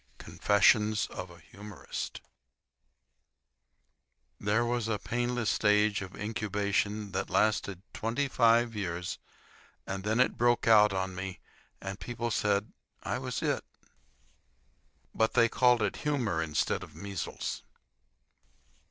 [0.17, 2.21] CONFESSIONS OF A HUMORIST
[4.39, 9.19] There was a painless stage of incubation that lasted twenty five years,
[9.85, 11.39] and then it broke out on me,
[11.79, 13.63] and people said I was It.
[15.13, 17.61] But they called it humor instead of measles.